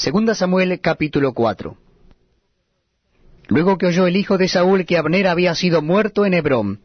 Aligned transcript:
Segunda 0.00 0.34
Samuel 0.34 0.80
capítulo 0.80 1.34
4 1.34 1.76
Luego 3.48 3.76
que 3.76 3.84
oyó 3.84 4.06
el 4.06 4.16
hijo 4.16 4.38
de 4.38 4.48
Saúl 4.48 4.86
que 4.86 4.96
Abner 4.96 5.26
había 5.26 5.54
sido 5.54 5.82
muerto 5.82 6.24
en 6.24 6.32
Hebrón, 6.32 6.80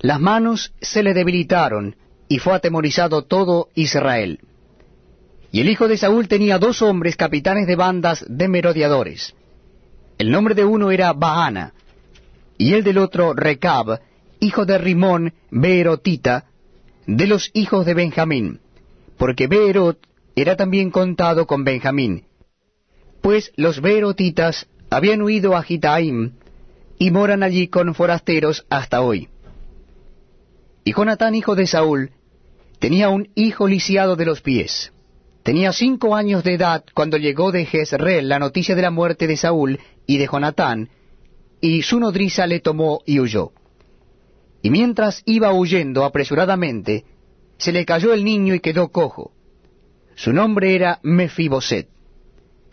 las 0.00 0.18
manos 0.18 0.72
se 0.80 1.04
le 1.04 1.14
debilitaron, 1.14 1.94
y 2.26 2.40
fue 2.40 2.54
atemorizado 2.54 3.22
todo 3.22 3.68
Israel. 3.76 4.40
Y 5.52 5.60
el 5.60 5.68
hijo 5.68 5.86
de 5.86 5.96
Saúl 5.96 6.26
tenía 6.26 6.58
dos 6.58 6.82
hombres 6.82 7.16
capitanes 7.16 7.68
de 7.68 7.76
bandas 7.76 8.24
de 8.28 8.48
merodeadores. 8.48 9.36
El 10.18 10.32
nombre 10.32 10.56
de 10.56 10.64
uno 10.64 10.90
era 10.90 11.12
Baana, 11.12 11.74
y 12.58 12.72
el 12.72 12.82
del 12.82 12.98
otro 12.98 13.34
Recab, 13.34 14.00
hijo 14.40 14.66
de 14.66 14.78
Rimón 14.78 15.32
Beerotita, 15.52 16.46
de 17.06 17.28
los 17.28 17.52
hijos 17.54 17.86
de 17.86 17.94
Benjamín, 17.94 18.58
porque 19.16 19.46
Beerot 19.46 20.00
era 20.34 20.56
también 20.56 20.90
contado 20.90 21.46
con 21.46 21.62
Benjamín, 21.62 22.24
pues 23.22 23.52
los 23.56 23.80
Beerotitas 23.80 24.66
habían 24.90 25.22
huido 25.22 25.56
a 25.56 25.62
Gitaim, 25.62 26.32
y 26.98 27.10
moran 27.10 27.42
allí 27.42 27.68
con 27.68 27.94
forasteros 27.94 28.66
hasta 28.68 29.00
hoy. 29.00 29.28
Y 30.84 30.92
Jonatán, 30.92 31.34
hijo 31.34 31.54
de 31.54 31.66
Saúl, 31.66 32.10
tenía 32.78 33.08
un 33.08 33.30
hijo 33.34 33.68
lisiado 33.68 34.16
de 34.16 34.26
los 34.26 34.42
pies. 34.42 34.92
Tenía 35.42 35.72
cinco 35.72 36.14
años 36.14 36.44
de 36.44 36.54
edad 36.54 36.84
cuando 36.94 37.16
llegó 37.16 37.50
de 37.52 37.64
Jezreel 37.64 38.28
la 38.28 38.38
noticia 38.38 38.74
de 38.74 38.82
la 38.82 38.90
muerte 38.90 39.26
de 39.26 39.36
Saúl 39.36 39.80
y 40.06 40.18
de 40.18 40.26
Jonatán, 40.26 40.90
y 41.60 41.82
su 41.82 41.98
nodriza 41.98 42.46
le 42.46 42.60
tomó 42.60 43.00
y 43.06 43.20
huyó. 43.20 43.52
Y 44.62 44.70
mientras 44.70 45.22
iba 45.24 45.52
huyendo 45.52 46.04
apresuradamente, 46.04 47.04
se 47.56 47.72
le 47.72 47.84
cayó 47.84 48.12
el 48.12 48.24
niño 48.24 48.54
y 48.54 48.60
quedó 48.60 48.88
cojo. 48.88 49.32
Su 50.14 50.32
nombre 50.32 50.74
era 50.74 50.98
Mefiboset. 51.02 51.88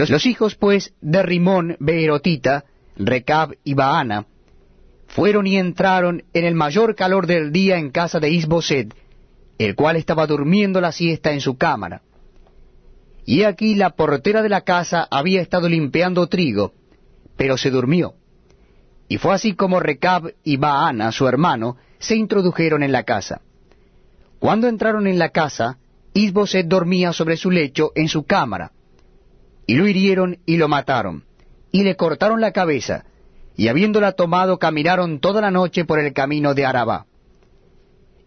Los 0.08 0.26
hijos, 0.26 0.56
pues, 0.56 0.94
de 1.02 1.22
Rimón 1.24 1.76
Beerotita, 1.80 2.64
Recab 2.96 3.58
y 3.66 3.74
Baana, 3.74 4.28
fueron 5.08 5.46
y 5.46 5.58
entraron 5.58 6.24
en 6.34 6.46
el 6.46 6.56
mayor 6.56 6.96
calor 6.96 7.28
del 7.28 7.52
día 7.52 7.78
en 7.78 7.92
casa 7.92 8.20
de 8.20 8.30
Isboset, 8.30 8.94
el 9.58 9.76
cual 9.76 9.98
estaba 9.98 10.26
durmiendo 10.26 10.80
la 10.80 10.94
siesta 10.94 11.34
en 11.34 11.42
su 11.42 11.58
cámara. 11.58 12.02
Y 13.26 13.44
aquí 13.44 13.76
la 13.76 13.90
portera 13.90 14.42
de 14.42 14.50
la 14.50 14.62
casa 14.62 15.06
había 15.12 15.42
estado 15.42 15.68
limpiando 15.68 16.28
trigo, 16.28 16.74
pero 17.36 17.58
se 17.58 17.70
durmió. 17.70 18.14
Y 19.10 19.18
fue 19.18 19.34
así 19.34 19.54
como 19.54 19.82
Recab 19.82 20.34
y 20.44 20.56
Baana, 20.56 21.12
su 21.12 21.28
hermano, 21.28 21.76
se 21.98 22.16
introdujeron 22.16 22.84
en 22.84 22.94
la 22.94 23.04
casa. 23.04 23.42
Cuando 24.40 24.68
entraron 24.68 25.08
en 25.08 25.20
la 25.20 25.30
casa, 25.30 25.78
Isboset 26.14 26.68
dormía 26.68 27.12
sobre 27.12 27.36
su 27.36 27.52
lecho 27.52 27.92
en 27.96 28.08
su 28.08 28.24
cámara, 28.24 28.72
y 29.70 29.76
lo 29.76 29.88
hirieron 29.88 30.40
y 30.48 30.58
lo 30.58 30.68
mataron, 30.68 31.26
y 31.72 31.84
le 31.84 31.96
cortaron 31.96 32.42
la 32.42 32.52
cabeza, 32.54 33.06
y 33.56 33.68
habiéndola 33.68 34.14
tomado 34.14 34.58
caminaron 34.58 35.20
toda 35.20 35.42
la 35.42 35.52
noche 35.52 35.86
por 35.86 36.00
el 36.00 36.12
camino 36.12 36.56
de 36.56 36.66
Arabá. 36.66 37.06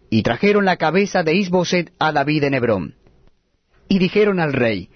Y 0.09 0.23
trajeron 0.23 0.63
la 0.63 0.77
cabeza 0.77 1.21
de 1.21 1.35
Isboset 1.35 1.91
a 1.99 2.13
David 2.13 2.45
en 2.45 2.53
Hebrón. 2.53 2.95
Y 3.89 3.99
dijeron 3.99 4.39
al 4.39 4.53
rey, 4.53 4.87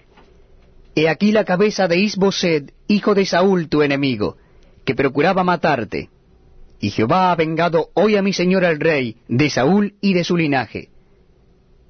He 0.94 1.10
aquí 1.10 1.32
la 1.32 1.44
cabeza 1.44 1.86
de 1.86 1.98
Isboset, 1.98 2.72
hijo 2.86 3.14
de 3.14 3.26
Saúl 3.26 3.68
tu 3.68 3.82
enemigo, 3.82 4.38
que 4.86 4.94
procuraba 4.94 5.44
matarte. 5.44 6.08
Y 6.80 6.88
Jehová 6.92 7.30
ha 7.30 7.36
vengado 7.36 7.90
hoy 7.92 8.16
a 8.16 8.22
mi 8.22 8.32
señor 8.32 8.64
el 8.64 8.80
rey, 8.80 9.18
de 9.28 9.50
Saúl 9.50 9.96
y 10.00 10.14
de 10.14 10.24
su 10.24 10.34
linaje. 10.34 10.88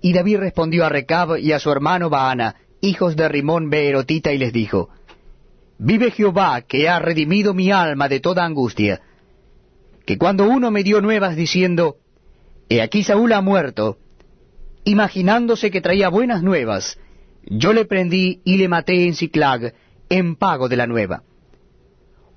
Y 0.03 0.13
David 0.15 0.39
respondió 0.39 0.85
a 0.85 0.89
Recab 0.89 1.37
y 1.39 1.53
a 1.53 1.61
su 1.61 1.71
hermano 1.71 2.11
Baana, 2.11 2.57
hijos 2.81 3.17
de 3.17 3.29
Rimón 3.29 3.71
Beerotita, 3.71 4.33
y 4.33 4.39
les 4.39 4.53
dijo, 4.53 4.91
Vive 5.79 6.11
Jehová, 6.11 6.63
que 6.63 6.89
ha 6.89 6.99
redimido 6.99 7.55
mi 7.55 7.71
alma 7.71 8.09
de 8.09 8.21
toda 8.21 8.45
angustia, 8.45 9.01
que 10.05 10.19
cuando 10.19 10.49
uno 10.49 10.71
me 10.71 10.83
dio 10.83 11.01
nuevas 11.01 11.37
diciendo, 11.37 11.97
He 12.69 12.83
aquí 12.83 13.03
Saúl 13.03 13.33
ha 13.33 13.41
muerto, 13.41 13.99
imaginándose 14.85 15.71
que 15.71 15.81
traía 15.81 16.09
buenas 16.09 16.43
nuevas, 16.43 16.99
yo 17.45 17.73
le 17.73 17.85
prendí 17.85 18.41
y 18.45 18.57
le 18.59 18.69
maté 18.69 19.07
en 19.07 19.15
Ciclag, 19.15 19.75
en 20.09 20.37
pago 20.37 20.69
de 20.69 20.77
la 20.77 20.87
nueva. 20.87 21.23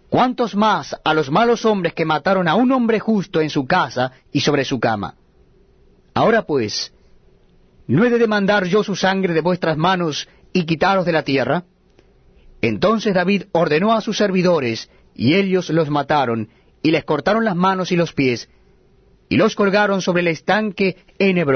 ¿Cuántos 0.09 0.55
más 0.55 0.95
a 1.03 1.13
los 1.13 1.31
malos 1.31 1.66
hombres 1.66 1.93
que 1.93 2.05
mataron 2.05 2.47
a 2.47 2.55
un 2.55 2.71
hombre 2.71 2.99
justo 2.99 3.39
en 3.39 3.49
su 3.49 3.66
casa 3.66 4.11
y 4.31 4.41
sobre 4.41 4.66
su 4.66 4.79
cama? 4.79 5.16
Ahora 6.13 6.41
pues, 6.43 6.93
¿no 7.87 8.05
he 8.05 8.09
de 8.09 8.17
demandar 8.17 8.65
yo 8.65 8.83
su 8.83 8.95
sangre 8.95 9.33
de 9.33 9.41
vuestras 9.41 9.77
manos 9.77 10.27
y 10.53 10.65
quitaros 10.65 11.05
de 11.05 11.11
la 11.11 11.23
tierra? 11.23 11.65
Entonces 12.61 13.13
David 13.13 13.43
ordenó 13.51 13.93
a 13.93 14.01
sus 14.01 14.17
servidores, 14.17 14.89
y 15.15 15.35
ellos 15.35 15.69
los 15.69 15.89
mataron, 15.89 16.49
y 16.83 16.91
les 16.91 17.03
cortaron 17.03 17.45
las 17.45 17.55
manos 17.55 17.91
y 17.91 17.95
los 17.95 18.13
pies, 18.13 18.49
y 19.29 19.37
los 19.37 19.55
colgaron 19.55 20.01
sobre 20.01 20.21
el 20.21 20.27
estanque 20.27 20.97
en 21.17 21.37
Hebrón. 21.37 21.49